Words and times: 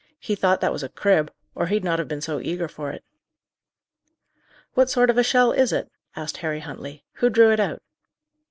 He 0.19 0.33
thought 0.33 0.61
that 0.61 0.71
was 0.73 0.81
a 0.81 0.89
crib, 0.89 1.31
or 1.53 1.67
he'd 1.67 1.83
not 1.83 1.99
have 1.99 2.07
been 2.07 2.21
so 2.21 2.39
eager 2.39 2.67
for 2.67 2.89
it." 2.89 3.03
"What 4.73 4.89
sort 4.89 5.11
of 5.11 5.17
a 5.19 5.23
shell 5.23 5.51
is 5.51 5.71
it?" 5.71 5.91
asked 6.15 6.37
Harry 6.37 6.61
Huntley. 6.61 7.03
"Who 7.17 7.29
drew 7.29 7.51
it 7.51 7.59
out?" 7.59 7.83